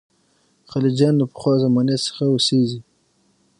خلجیان 0.71 1.13
له 1.17 1.25
پخوا 1.31 1.53
زمانې 1.63 1.97
څخه 2.05 2.23
اوسېږي. 2.29 2.79